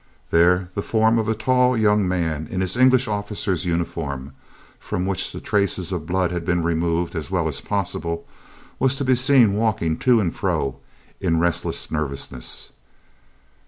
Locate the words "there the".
0.31-0.81